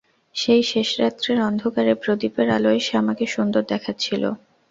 [0.35, 4.23] সেই শেষরাত্রের অন্ধকারে প্রদীপের আলোয় শ্যামাকে সুন্দর দেখাচ্ছিল।